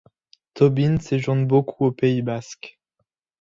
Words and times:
Tobeen 0.55 0.99
séjourne 0.99 1.45
beaucoup 1.45 1.85
au 1.85 1.91
Pays 1.91 2.23
basque. 2.23 2.79